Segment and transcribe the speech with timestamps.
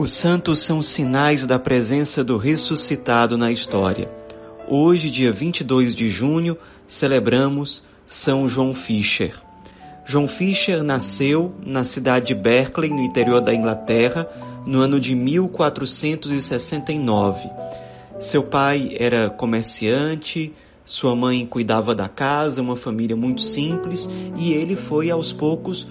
[0.00, 4.08] Os santos são sinais da presença do ressuscitado na história.
[4.68, 6.56] Hoje, dia 22 de junho,
[6.86, 9.34] celebramos São João Fisher.
[10.06, 14.28] João Fisher nasceu na cidade de Berkeley, no interior da Inglaterra,
[14.64, 17.50] no ano de 1469.
[18.20, 24.76] Seu pai era comerciante, sua mãe cuidava da casa, uma família muito simples, e ele
[24.76, 25.88] foi aos poucos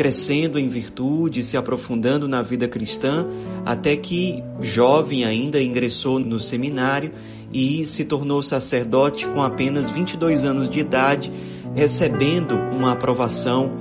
[0.00, 3.26] crescendo em virtude, se aprofundando na vida cristã,
[3.66, 7.12] até que, jovem ainda, ingressou no seminário
[7.52, 11.30] e se tornou sacerdote com apenas 22 anos de idade,
[11.74, 13.72] recebendo uma aprovação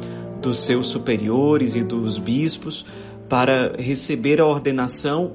[0.41, 2.85] dos seus superiores e dos bispos
[3.29, 5.31] para receber a ordenação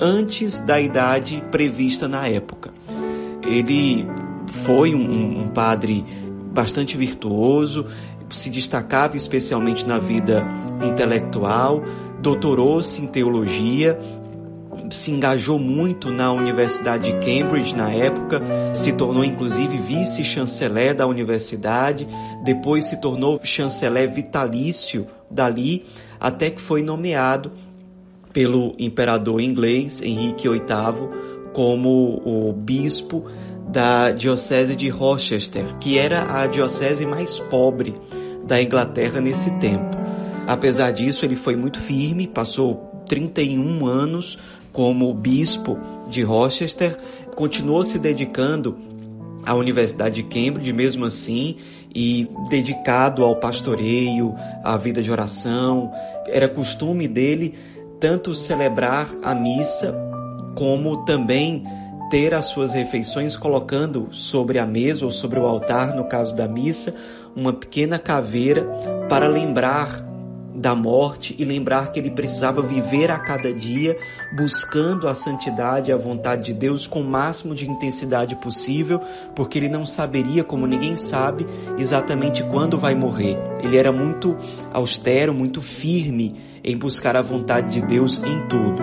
[0.00, 2.72] antes da idade prevista na época.
[3.44, 4.06] Ele
[4.64, 6.04] foi um, um padre
[6.52, 7.86] bastante virtuoso,
[8.30, 10.44] se destacava especialmente na vida
[10.82, 11.82] intelectual,
[12.20, 13.98] doutorou-se em teologia,
[14.90, 22.08] se engajou muito na Universidade de Cambridge na época, se tornou inclusive vice-chanceler da universidade,
[22.44, 25.84] depois se tornou chanceler vitalício dali,
[26.18, 27.52] até que foi nomeado
[28.32, 30.62] pelo imperador inglês Henrique VIII
[31.52, 33.24] como o bispo
[33.68, 37.94] da diocese de Rochester, que era a diocese mais pobre
[38.48, 39.96] da Inglaterra nesse tempo.
[40.46, 44.38] Apesar disso, ele foi muito firme, passou 31 anos
[44.72, 46.96] como bispo de Rochester,
[47.36, 48.78] continuou se dedicando
[49.44, 51.56] à Universidade de Cambridge, mesmo assim,
[51.94, 55.92] e dedicado ao pastoreio, à vida de oração.
[56.26, 57.54] Era costume dele
[58.00, 59.94] tanto celebrar a missa
[60.54, 61.64] como também
[62.10, 66.48] ter as suas refeições colocando sobre a mesa ou sobre o altar, no caso da
[66.48, 66.94] missa,
[67.38, 68.64] uma pequena caveira
[69.08, 70.06] para lembrar
[70.54, 73.96] da morte e lembrar que ele precisava viver a cada dia
[74.36, 79.00] buscando a santidade e a vontade de Deus com o máximo de intensidade possível,
[79.36, 81.46] porque ele não saberia, como ninguém sabe,
[81.78, 83.38] exatamente quando vai morrer.
[83.62, 84.36] Ele era muito
[84.72, 86.34] austero, muito firme
[86.64, 88.82] em buscar a vontade de Deus em tudo.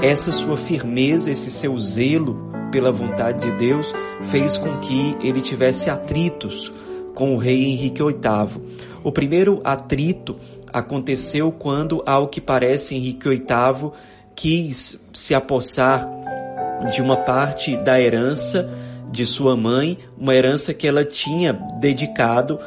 [0.00, 3.92] Essa sua firmeza, esse seu zelo pela vontade de Deus,
[4.30, 6.72] fez com que ele tivesse atritos
[7.14, 8.62] com o rei Henrique VIII.
[9.04, 10.36] O primeiro atrito
[10.72, 13.92] aconteceu quando, ao que parece, Henrique VIII
[14.34, 16.08] quis se apossar
[16.90, 18.68] de uma parte da herança
[19.10, 22.58] de sua mãe, uma herança que ela tinha dedicado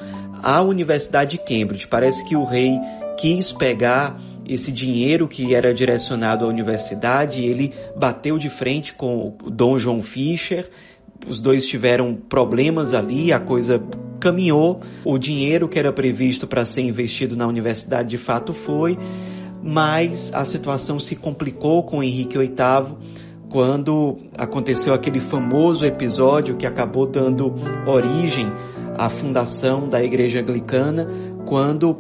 [0.44, 1.88] à Universidade de Cambridge.
[1.88, 2.80] Parece que o rei
[3.18, 9.78] quis pegar esse dinheiro que era direcionado à universidade, ele bateu de frente com Dom
[9.78, 10.70] João Fischer,
[11.28, 13.82] os dois tiveram problemas ali, a coisa
[14.20, 18.98] caminhou, o dinheiro que era previsto para ser investido na universidade de fato foi,
[19.64, 22.56] mas a situação se complicou com Henrique VIII
[23.50, 27.54] quando aconteceu aquele famoso episódio que acabou dando
[27.88, 28.52] origem
[28.98, 31.08] à fundação da Igreja Anglicana,
[31.46, 31.98] quando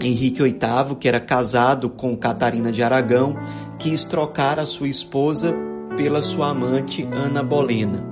[0.00, 3.36] Henrique VIII, que era casado com Catarina de Aragão,
[3.78, 5.54] quis trocar a sua esposa
[5.96, 8.04] pela sua amante Ana Bolena.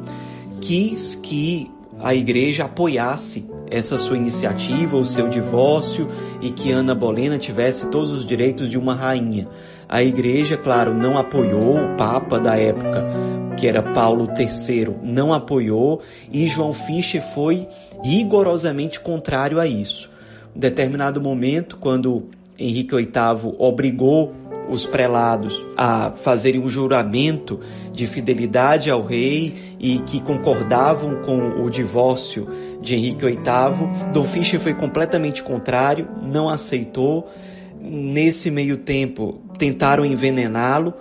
[0.60, 1.70] Quis que
[2.00, 6.08] a igreja apoiasse essa sua iniciativa, o seu divórcio
[6.40, 9.48] e que Ana Bolena tivesse todos os direitos de uma rainha.
[9.88, 13.04] A igreja, claro, não apoiou, o Papa da época,
[13.56, 16.02] que era Paulo III, não apoiou
[16.32, 17.66] e João Fischer foi
[18.04, 20.16] rigorosamente contrário a isso
[20.56, 22.28] determinado momento, quando
[22.58, 24.34] Henrique VIII obrigou
[24.68, 27.60] os prelados a fazerem um juramento
[27.92, 32.48] de fidelidade ao rei e que concordavam com o divórcio
[32.80, 37.30] de Henrique VIII, Dom Fischer foi completamente contrário, não aceitou.
[37.80, 40.94] Nesse meio tempo, tentaram envenená-lo.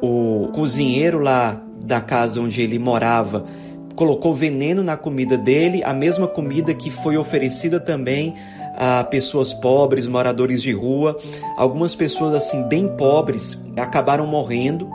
[0.00, 3.46] O cozinheiro lá da casa onde ele morava
[3.94, 8.34] colocou veneno na comida dele, a mesma comida que foi oferecida também
[8.74, 11.18] a pessoas pobres, moradores de rua.
[11.56, 14.88] Algumas pessoas assim bem pobres acabaram morrendo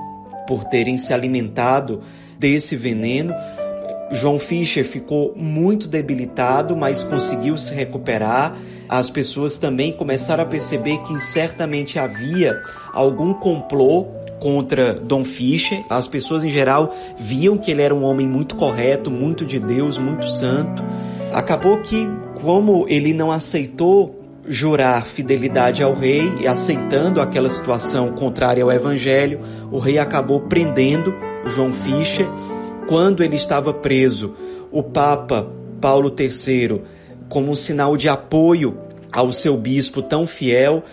[0.47, 2.01] por terem se alimentado
[2.39, 3.33] desse veneno.
[4.11, 8.55] João Fischer ficou muito debilitado, mas conseguiu se recuperar.
[8.88, 12.57] As pessoas também começaram a perceber que certamente havia
[12.93, 14.05] algum complô
[14.39, 15.84] contra Dom Fischer.
[15.89, 19.98] As pessoas em geral viam que ele era um homem muito correto, muito de Deus,
[19.98, 20.84] muito santo.
[21.34, 22.07] Acabou que
[22.42, 24.16] como ele não aceitou
[24.48, 29.42] jurar fidelidade ao rei e aceitando aquela situação contrária ao evangelho,
[29.72, 31.13] o rei acabou prendendo
[31.48, 32.28] João Fischer.
[32.88, 34.34] Quando ele estava preso,
[34.72, 35.48] o Papa
[35.81, 36.81] Paulo III,
[37.28, 38.78] como um sinal de apoio
[39.12, 40.84] ao seu bispo tão fiel,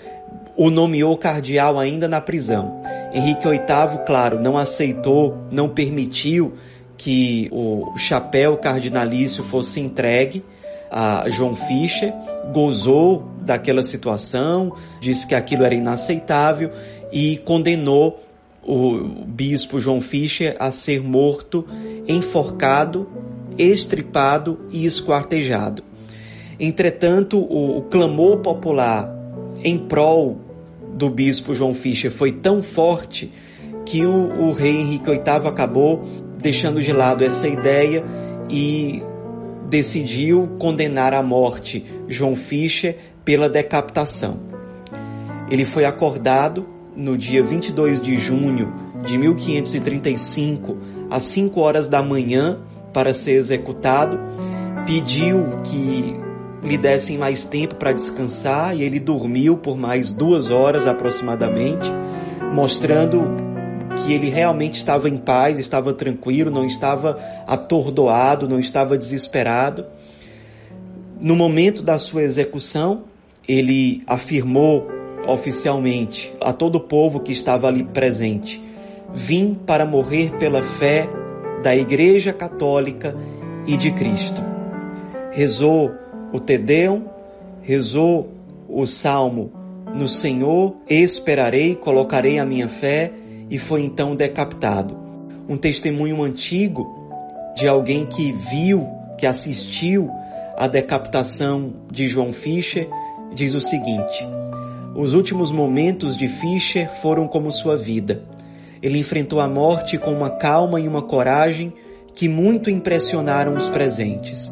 [0.56, 2.80] o nomeou cardeal ainda na prisão.
[3.14, 6.54] Henrique VIII, claro, não aceitou, não permitiu
[6.96, 10.44] que o chapéu cardinalício fosse entregue
[10.90, 12.12] a João Fischer,
[12.52, 16.70] gozou daquela situação, disse que aquilo era inaceitável
[17.12, 18.20] e condenou
[18.62, 21.66] o bispo João Fischer a ser morto,
[22.08, 23.08] enforcado,
[23.58, 25.84] estripado e esquartejado.
[26.58, 29.08] Entretanto, o, o clamor popular
[29.62, 30.43] em prol
[30.94, 33.32] do bispo João Fischer foi tão forte
[33.84, 36.04] que o, o rei Henrique VIII acabou
[36.38, 38.04] deixando de lado essa ideia
[38.50, 39.02] e
[39.68, 44.38] decidiu condenar à morte João Fischer pela decapitação.
[45.50, 48.72] Ele foi acordado no dia 22 de junho
[49.04, 50.78] de 1535,
[51.10, 52.60] às 5 horas da manhã,
[52.92, 54.18] para ser executado,
[54.86, 56.16] pediu que
[56.64, 61.90] lhe dessem mais tempo para descansar e ele dormiu por mais duas horas aproximadamente,
[62.54, 63.44] mostrando
[63.96, 69.84] que ele realmente estava em paz, estava tranquilo, não estava atordoado, não estava desesperado.
[71.20, 73.04] No momento da sua execução,
[73.46, 74.88] ele afirmou
[75.28, 78.60] oficialmente a todo o povo que estava ali presente:
[79.12, 81.08] Vim para morrer pela fé
[81.62, 83.14] da Igreja Católica
[83.66, 84.42] e de Cristo.
[85.30, 85.92] Rezou
[86.34, 87.04] o Tedeum,
[87.62, 88.28] rezou
[88.68, 89.52] o Salmo:
[89.94, 93.12] No Senhor esperarei, colocarei a minha fé,
[93.48, 94.98] e foi então decapitado.
[95.48, 96.92] Um testemunho antigo
[97.54, 98.84] de alguém que viu,
[99.16, 100.10] que assistiu
[100.56, 102.88] à decapitação de João Fischer,
[103.32, 104.26] diz o seguinte:
[104.96, 108.24] Os últimos momentos de Fischer foram como sua vida.
[108.82, 111.72] Ele enfrentou a morte com uma calma e uma coragem
[112.12, 114.50] que muito impressionaram os presentes.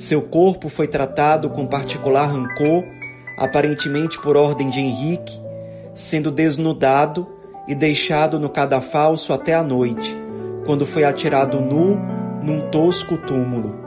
[0.00, 2.86] Seu corpo foi tratado com particular rancor,
[3.36, 5.38] aparentemente por ordem de Henrique,
[5.94, 7.28] sendo desnudado
[7.68, 10.16] e deixado no cadafalso até a noite,
[10.64, 11.98] quando foi atirado nu
[12.42, 13.78] num tosco túmulo.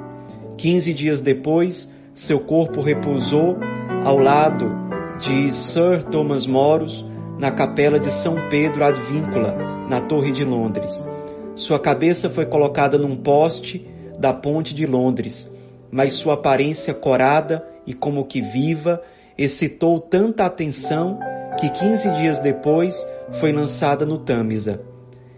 [0.56, 3.57] Quinze dias depois, seu corpo repousou
[4.06, 4.71] ao lado
[5.19, 7.04] de Sir Thomas Moros
[7.39, 9.57] na capela de São Pedro ad Víncula,
[9.89, 11.04] na Torre de Londres.
[11.56, 13.89] Sua cabeça foi colocada num poste
[14.19, 15.51] da ponte de Londres
[15.94, 19.00] mas sua aparência corada e como que viva
[19.38, 21.19] excitou tanta atenção
[21.60, 24.81] que 15 dias depois foi lançada no Tâmisa,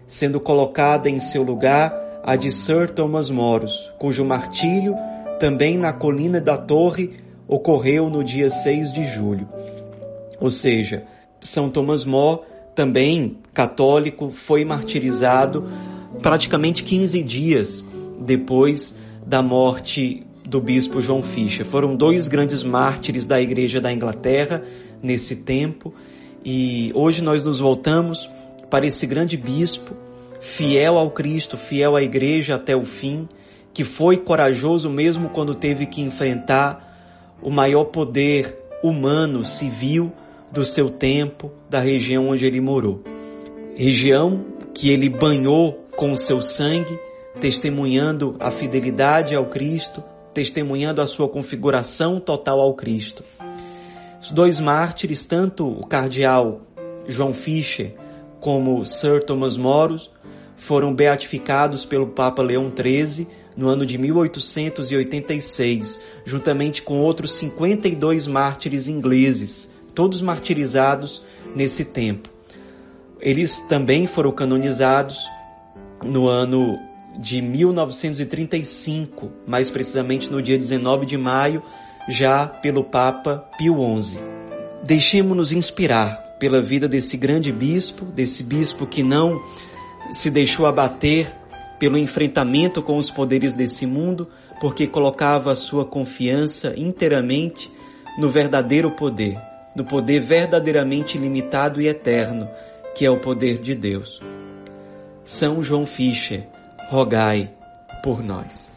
[0.06, 1.94] sendo colocada em seu lugar
[2.24, 4.96] a de Sir Thomas Moros, cujo martírio,
[5.38, 9.46] também na colina da Torre, ocorreu no dia 6 de julho.
[10.40, 11.04] Ou seja,
[11.38, 12.40] São Thomas More,
[12.74, 15.68] também católico, foi martirizado
[16.22, 17.84] praticamente 15 dias
[18.18, 21.66] depois da morte do bispo João Fischer.
[21.66, 24.62] Foram dois grandes mártires da Igreja da Inglaterra
[25.02, 25.92] nesse tempo
[26.44, 28.30] e hoje nós nos voltamos
[28.70, 29.94] para esse grande bispo,
[30.40, 33.28] fiel ao Cristo, fiel à Igreja até o fim,
[33.74, 40.12] que foi corajoso mesmo quando teve que enfrentar o maior poder humano, civil
[40.52, 43.02] do seu tempo, da região onde ele morou.
[43.74, 46.98] Região que ele banhou com o seu sangue,
[47.40, 50.02] testemunhando a fidelidade ao Cristo,
[50.36, 53.24] testemunhando a sua configuração total ao Cristo.
[54.20, 56.60] Os dois mártires, tanto o cardeal
[57.08, 57.94] João Fischer
[58.38, 60.10] como Sir Thomas Moros,
[60.54, 63.26] foram beatificados pelo Papa Leão XIII
[63.56, 71.22] no ano de 1886, juntamente com outros 52 mártires ingleses, todos martirizados
[71.54, 72.28] nesse tempo.
[73.18, 75.18] Eles também foram canonizados
[76.04, 76.78] no ano
[77.18, 81.62] de 1935, mais precisamente no dia 19 de maio,
[82.08, 84.18] já pelo Papa Pio XI.
[84.84, 89.42] Deixemos-nos inspirar pela vida desse grande bispo, desse bispo que não
[90.12, 91.32] se deixou abater
[91.78, 94.28] pelo enfrentamento com os poderes desse mundo,
[94.60, 97.70] porque colocava a sua confiança inteiramente
[98.18, 99.38] no verdadeiro poder,
[99.74, 102.48] no poder verdadeiramente limitado e eterno,
[102.94, 104.20] que é o poder de Deus.
[105.24, 106.46] São João Fischer,
[106.90, 107.50] rogai
[108.02, 108.75] por nós.